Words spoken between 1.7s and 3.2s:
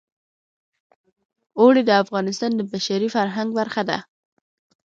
د افغانستان د بشري